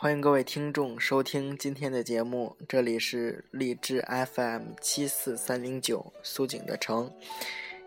[0.00, 4.00] 欢迎各位听众收听今天的节目，这里是励志
[4.32, 7.12] FM 七四三零九苏景的城，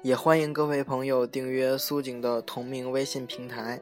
[0.01, 3.79] 也欢迎各位朋友订阅苏景的同名微信平台。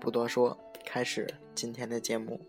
[0.00, 0.56] 不多说，
[0.86, 2.40] 开始今天的节目。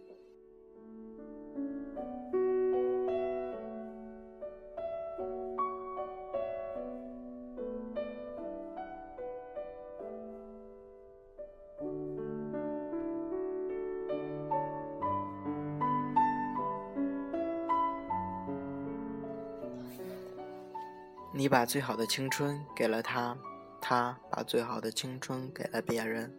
[21.35, 23.35] 你把最好的青春给了他，
[23.81, 26.31] 他把最好的青春给了别人。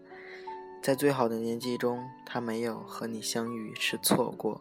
[0.81, 4.61] 在最好的年纪中，他没有和你相遇是错过，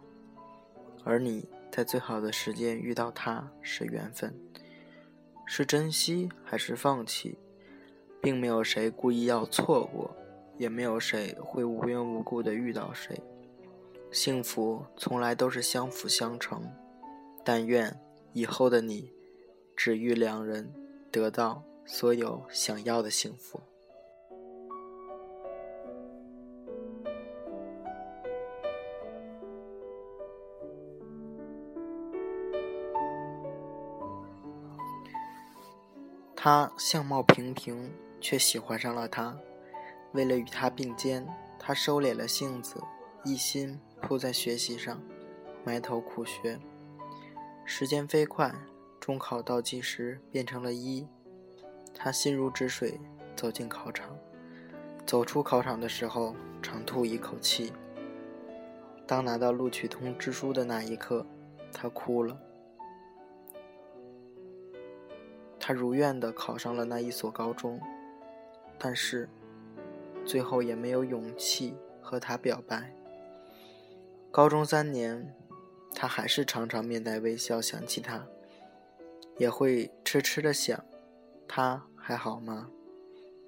[1.04, 4.34] 而你在最好的时间遇到他是缘分，
[5.46, 7.38] 是珍惜还是放弃，
[8.20, 10.16] 并没有谁故意要错过，
[10.58, 13.22] 也没有谁会无缘无故的遇到谁。
[14.12, 16.64] 幸福从来都是相辅相成，
[17.44, 18.00] 但愿
[18.32, 19.12] 以后的你。
[19.76, 20.74] 只欲两人
[21.12, 23.60] 得到所有想要的幸福。
[36.36, 39.38] 他相貌平平，却喜欢上了他。
[40.12, 41.26] 为了与他并肩，
[41.58, 42.82] 他收敛了性子，
[43.24, 45.02] 一心扑在学习上，
[45.64, 46.60] 埋头苦学。
[47.64, 48.54] 时间飞快。
[49.04, 51.06] 中考倒计时变成了一，
[51.94, 53.02] 他心如止水
[53.36, 54.18] 走进考场，
[55.06, 57.74] 走出考场的时候长吐一口气。
[59.06, 61.26] 当拿到录取通知书的那一刻，
[61.74, 62.40] 他哭了。
[65.60, 67.82] 他如愿的考上了那一所高中，
[68.80, 69.28] 但是
[70.24, 72.96] 最后也没有勇气和他表白。
[74.32, 75.36] 高中三年，
[75.94, 78.26] 他还是常常面带微笑想起他。
[79.38, 80.84] 也会痴痴的想，
[81.48, 82.70] 他还好吗？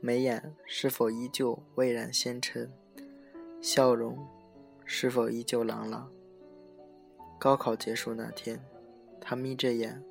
[0.02, 2.72] 眉眼是否依旧蔚然纤尘？
[3.62, 4.28] 笑容
[4.84, 6.12] 是否依旧朗朗？
[7.40, 8.64] 高考结束那天，
[9.20, 10.04] 他眯着眼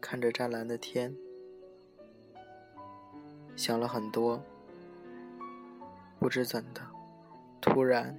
[0.00, 1.14] 看着湛蓝的天，
[3.54, 4.42] 想了很多。
[6.18, 6.80] 不知怎的，
[7.60, 8.16] 突然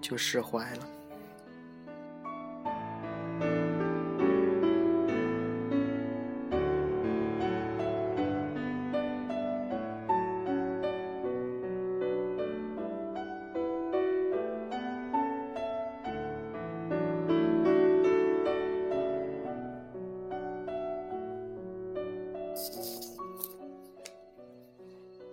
[0.00, 0.86] 就释怀了。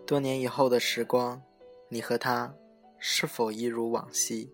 [0.07, 1.43] 多年以后的时光，
[1.89, 2.55] 你和他
[2.97, 4.49] 是否一如往昔？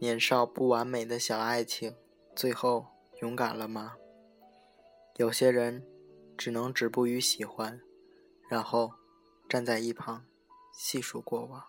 [0.00, 1.94] 年少不完美的小爱情，
[2.34, 2.84] 最后
[3.20, 3.94] 勇敢了吗？
[5.14, 5.86] 有些人
[6.36, 7.80] 只能止步于喜欢，
[8.48, 8.90] 然后
[9.48, 10.26] 站在一旁
[10.72, 11.62] 细数过往。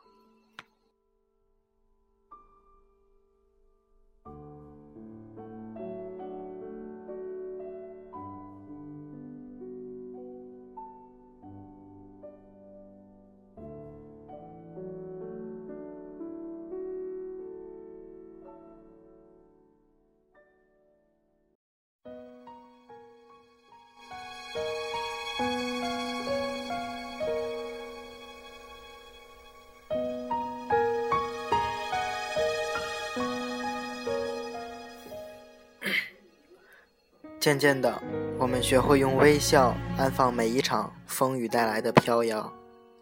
[37.46, 38.02] 渐渐的，
[38.40, 42.52] 我们学会用微笑安放每一场风雨带来的飘摇，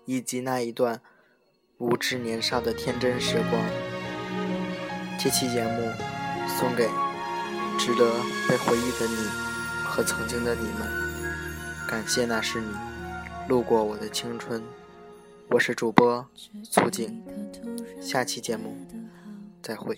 [0.04, 1.00] 以及那一段
[1.78, 3.54] 无知年少的天真时光。
[5.18, 5.90] 这期节目
[6.60, 6.90] 送给
[7.80, 8.12] 值得
[8.50, 9.16] 被回忆的你
[9.86, 12.68] 和曾经的你们，感谢那是你
[13.48, 14.62] 路过我的青春。
[15.51, 16.28] 我是主播
[16.63, 17.24] 苏静，
[18.01, 18.75] 下期节目
[19.62, 19.98] 再会。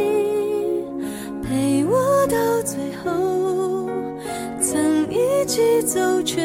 [5.41, 6.39] 一起走，却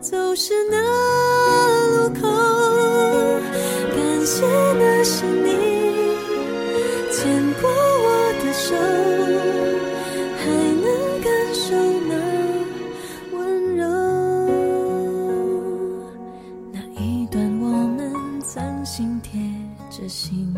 [0.00, 0.78] 走失那
[1.96, 2.20] 路口。
[3.90, 4.46] 感谢
[4.78, 5.50] 那是你
[7.10, 8.06] 牵过我
[8.40, 8.76] 的手，
[10.38, 10.46] 还
[10.80, 10.86] 能
[11.24, 11.74] 感受
[12.06, 12.14] 那
[13.36, 13.82] 温柔。
[16.72, 19.40] 那一段我们曾心贴
[19.90, 20.54] 着心。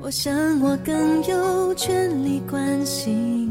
[0.00, 3.43] 我想我更有权利关心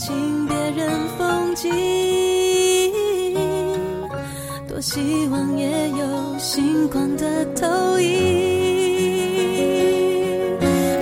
[0.00, 1.70] 进别人风景，
[4.66, 8.08] 多希望也有星光的投影。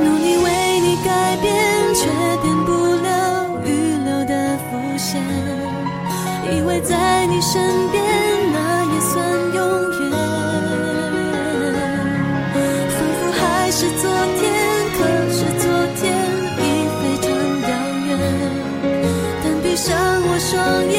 [0.02, 1.54] 努力为你改变，
[1.94, 2.08] 却
[2.42, 3.68] 变不了预
[4.02, 5.22] 留的伏线。
[6.50, 7.62] 以为在你身
[7.92, 7.97] 边，
[20.50, 20.97] 双眼，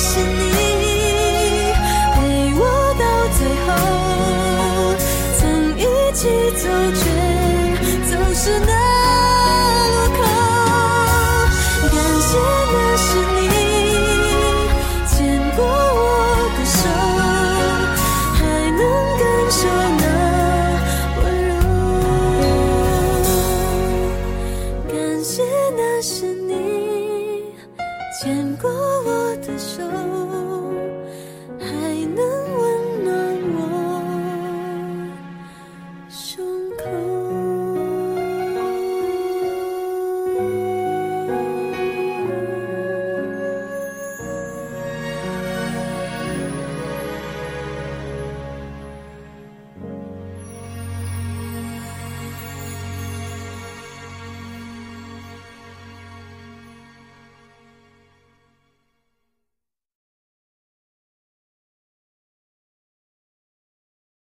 [0.00, 0.52] 是你
[2.14, 2.16] 陪
[2.54, 2.62] 我
[3.00, 3.04] 到
[3.36, 3.68] 最后，
[5.38, 5.42] 曾
[5.76, 5.82] 一
[6.14, 7.17] 起走，却。